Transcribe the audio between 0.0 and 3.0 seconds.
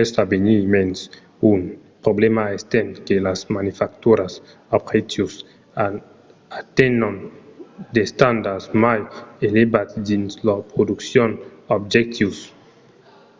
es a venir mens un problèma estent